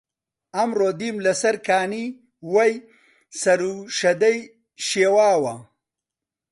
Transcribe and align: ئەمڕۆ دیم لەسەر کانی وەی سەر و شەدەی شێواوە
ئەمڕۆ 0.55 0.89
دیم 0.99 1.15
لەسەر 1.25 1.55
کانی 1.67 2.05
وەی 2.53 2.73
سەر 3.41 3.59
و 3.69 3.73
شەدەی 3.97 4.39
شێواوە 4.87 5.55